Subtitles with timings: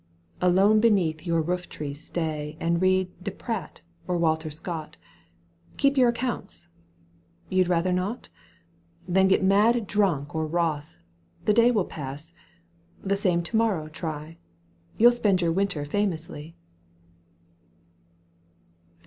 [0.41, 4.97] Alone beneath your rooftree stay And read De Pradt or Walter Scott!
[5.73, 6.69] *^ Keep your accounts!
[7.49, 8.29] You'd rather not?
[9.07, 10.95] Then get mad drunk or wroth;
[11.45, 12.33] the day Will pass;
[13.03, 14.39] the same to nxorrow try—
[14.97, 16.55] You'll spend your winter famously I?